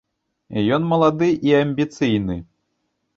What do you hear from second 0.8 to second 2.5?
малады і амбіцыйны.